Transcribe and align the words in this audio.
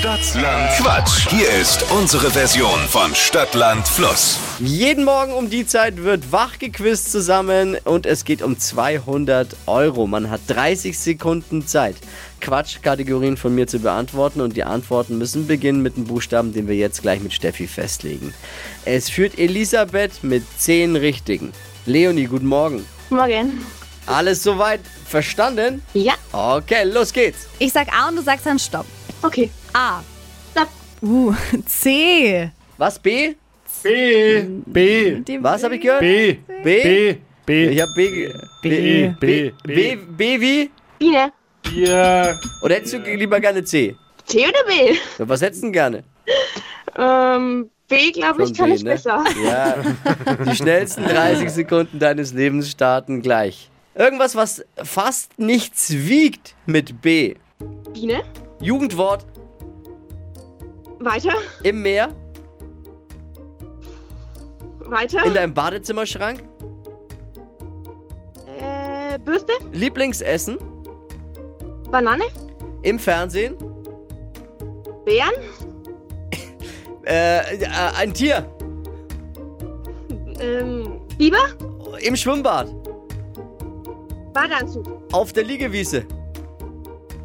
Stadtland 0.00 0.70
Quatsch. 0.78 1.28
Hier 1.28 1.50
ist 1.60 1.84
unsere 1.90 2.30
Version 2.30 2.80
von 2.88 3.14
Stadtland 3.14 3.86
Fluss. 3.86 4.38
Jeden 4.58 5.04
Morgen 5.04 5.34
um 5.34 5.50
die 5.50 5.66
Zeit 5.66 6.02
wird 6.02 6.32
wach 6.32 6.58
gequizt 6.58 7.12
zusammen 7.12 7.76
und 7.84 8.06
es 8.06 8.24
geht 8.24 8.40
um 8.40 8.58
200 8.58 9.54
Euro. 9.66 10.06
Man 10.06 10.30
hat 10.30 10.40
30 10.46 10.98
Sekunden 10.98 11.66
Zeit, 11.66 11.96
Quatschkategorien 12.40 13.36
von 13.36 13.54
mir 13.54 13.66
zu 13.66 13.80
beantworten 13.80 14.40
und 14.40 14.56
die 14.56 14.64
Antworten 14.64 15.18
müssen 15.18 15.46
beginnen 15.46 15.82
mit 15.82 15.98
dem 15.98 16.04
Buchstaben, 16.04 16.54
den 16.54 16.66
wir 16.66 16.76
jetzt 16.76 17.02
gleich 17.02 17.20
mit 17.20 17.34
Steffi 17.34 17.66
festlegen. 17.66 18.32
Es 18.86 19.10
führt 19.10 19.38
Elisabeth 19.38 20.24
mit 20.24 20.44
10 20.56 20.96
Richtigen. 20.96 21.52
Leonie, 21.84 22.24
guten 22.24 22.46
Morgen. 22.46 22.86
Morgen. 23.10 23.66
Alles 24.06 24.42
soweit 24.42 24.80
verstanden? 25.06 25.82
Ja. 25.92 26.14
Okay, 26.32 26.84
los 26.84 27.12
geht's. 27.12 27.48
Ich 27.58 27.74
sag 27.74 27.92
A 27.92 28.08
und 28.08 28.16
du 28.16 28.22
sagst 28.22 28.46
dann 28.46 28.58
Stopp. 28.58 28.86
Okay. 29.20 29.50
A. 29.72 30.02
Stopp. 30.50 30.68
Uh, 31.02 31.32
C. 31.66 32.50
Was, 32.76 32.98
B? 32.98 33.34
B, 33.82 34.42
B, 34.66 35.20
Die 35.20 35.42
Was 35.42 35.62
habe 35.64 35.76
ich 35.76 35.80
gehört? 35.82 36.00
B, 36.00 36.34
B? 36.62 36.82
B, 36.82 37.16
B, 37.46 37.68
Ich 37.68 37.80
habe 37.80 37.92
B, 37.94 38.28
B, 38.62 39.08
B, 39.18 39.52
B, 39.62 39.96
B 39.96 40.40
wie? 40.40 40.70
Biene. 40.98 41.32
Bier, 41.62 42.38
Oder 42.62 42.74
hättest 42.74 42.94
du 42.94 42.98
lieber 42.98 43.40
gerne 43.40 43.64
C? 43.64 43.96
C 44.26 44.46
oder 44.46 44.64
B? 44.66 44.96
Was 45.18 45.40
hättest 45.40 45.62
du 45.62 45.66
denn 45.66 45.72
gerne? 45.72 46.04
Ähm, 46.98 47.70
B, 47.88 48.10
glaube 48.12 48.44
ich, 48.44 48.52
kann 48.54 48.68
B, 48.68 48.76
ich 48.76 48.82
ne? 48.84 48.90
besser. 48.90 49.24
Ja, 49.44 49.76
die 50.44 50.56
schnellsten 50.56 51.04
30 51.08 51.48
Sekunden 51.50 51.98
deines 51.98 52.32
Lebens 52.34 52.70
starten 52.70 53.22
gleich. 53.22 53.70
Irgendwas, 53.94 54.34
was 54.36 54.62
fast 54.82 55.38
nichts 55.38 55.90
wiegt 55.92 56.54
mit 56.66 57.00
B. 57.00 57.34
Biene. 57.94 58.22
Jugendwort 58.60 59.24
Weiter. 61.00 61.32
im 61.62 61.82
Meer, 61.82 62.08
Weiter. 64.80 65.24
in 65.24 65.34
deinem 65.34 65.54
Badezimmerschrank, 65.54 66.42
äh, 68.58 69.18
Bürste. 69.18 69.52
Lieblingsessen, 69.72 70.58
Banane. 71.90 72.24
im 72.82 72.98
Fernsehen, 72.98 73.56
Bären. 75.04 75.30
äh, 77.06 77.56
äh, 77.56 77.66
ein 77.98 78.12
Tier, 78.12 78.46
Ähm, 80.38 81.00
Biber. 81.18 81.38
im 82.02 82.16
Schwimmbad, 82.16 82.68
Badeanzug. 84.34 84.86
auf 85.12 85.32
der 85.32 85.44
Liegewiese, 85.44 86.04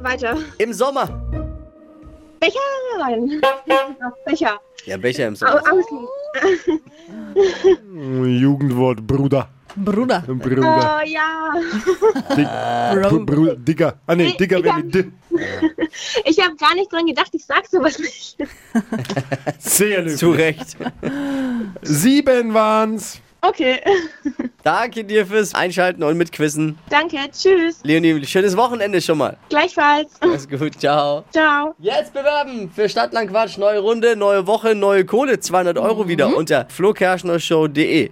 Weiter. 0.00 0.36
im 0.58 0.72
Sommer. 0.74 1.21
Becher 2.42 2.58
rein. 3.00 3.40
Becher. 4.26 4.58
Ja, 4.84 4.96
Becher 4.96 5.28
im 5.28 5.36
Sommer. 5.36 5.62
außen. 5.62 6.08
Jugendwort, 8.40 9.06
Bruder, 9.06 9.48
Bruder. 9.76 10.24
Bruder, 10.26 11.00
Oh 11.00 11.06
ja. 11.06 11.54
Dick, 12.36 12.48
Br- 13.10 13.24
Bruder, 13.24 13.56
Digger, 13.56 13.94
ah 14.06 14.14
nee, 14.16 14.26
Nee, 14.30 14.36
Digger 14.38 14.62
wäre 14.64 14.76
mit 14.78 14.92
D, 14.94 15.04
Ich 16.24 16.38
habe 16.40 16.56
gar 16.56 16.74
nicht 16.74 16.92
dran 16.92 17.06
gedacht, 17.06 17.30
ich 17.32 17.44
sag 17.44 17.66
sowas 17.66 17.98
nicht. 17.98 18.36
sehr 19.58 19.98
löblich. 20.00 20.16
Zu 20.18 20.30
Recht. 20.32 20.76
Sieben 21.82 22.52
waren's. 22.54 23.20
Okay. 23.44 23.80
Danke 24.62 25.02
dir 25.04 25.26
fürs 25.26 25.52
Einschalten 25.54 26.04
und 26.04 26.16
mitquissen. 26.16 26.78
Danke. 26.88 27.16
Tschüss. 27.32 27.80
Leonie, 27.82 28.24
schönes 28.24 28.56
Wochenende 28.56 29.00
schon 29.00 29.18
mal. 29.18 29.36
Gleichfalls. 29.48 30.12
Alles 30.20 30.48
gut, 30.48 30.78
ciao. 30.80 31.24
Ciao. 31.32 31.74
Jetzt 31.80 32.12
bewerben 32.12 32.70
für 32.70 32.88
Stadtlandquatsch. 32.88 33.58
Neue 33.58 33.80
Runde, 33.80 34.14
neue 34.14 34.46
Woche, 34.46 34.76
neue 34.76 35.04
Kohle. 35.04 35.40
200 35.40 35.76
Euro 35.78 36.06
wieder 36.06 36.36
unter 36.36 36.66
flokerschnershow.de. 36.68 38.10